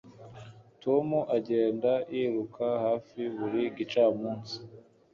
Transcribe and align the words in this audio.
Tom 0.83 1.07
agenda 1.37 1.91
yiruka 2.15 2.67
hafi 2.85 3.19
buri 3.37 3.61
gicamunsi 3.77 4.55